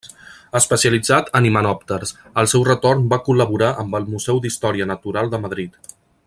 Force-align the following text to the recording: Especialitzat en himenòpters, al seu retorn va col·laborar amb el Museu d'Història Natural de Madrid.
Especialitzat 0.59 1.27
en 1.39 1.47
himenòpters, 1.49 2.13
al 2.43 2.49
seu 2.55 2.65
retorn 2.69 3.05
va 3.13 3.21
col·laborar 3.29 3.71
amb 3.85 3.99
el 4.01 4.09
Museu 4.15 4.41
d'Història 4.47 4.89
Natural 4.95 5.31
de 5.37 5.43
Madrid. 5.47 5.79